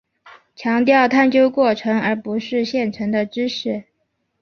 [0.55, 3.83] 强调探究过程而不是现成的知识。